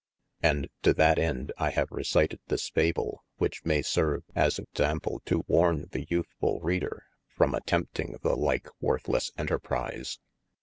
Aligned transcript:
And 0.41 0.67
to 0.81 0.95
that 0.95 1.19
ende 1.19 1.51
I 1.59 1.69
have 1.69 1.89
recyted 1.89 2.39
this 2.47 2.69
Fable 2.69 3.23
which 3.37 3.63
maye 3.63 3.83
serve 3.83 4.23
as 4.33 4.57
ensample 4.57 5.21
to 5.25 5.43
warne 5.47 5.89
the 5.91 6.07
youthfull 6.09 6.59
reader 6.63 7.05
from 7.29 7.53
attempting 7.53 8.17
the 8.23 8.35
lyke 8.35 8.69
worthies 8.81 9.31
enter 9.37 9.59
prise. 9.59 10.17